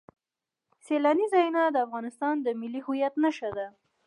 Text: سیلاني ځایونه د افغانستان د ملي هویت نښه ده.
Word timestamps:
سیلاني 0.85 1.25
ځایونه 1.33 1.61
د 1.69 1.77
افغانستان 1.85 2.35
د 2.41 2.47
ملي 2.59 2.81
هویت 2.85 3.13
نښه 3.23 3.49
ده. 3.57 3.67